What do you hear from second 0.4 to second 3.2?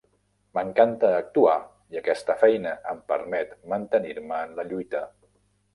M'encanta actuar i aquesta feina em